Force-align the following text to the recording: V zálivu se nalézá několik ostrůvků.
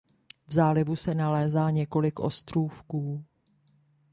V 0.47 0.53
zálivu 0.53 0.95
se 0.95 1.13
nalézá 1.15 1.69
několik 1.69 2.19
ostrůvků. 2.19 3.25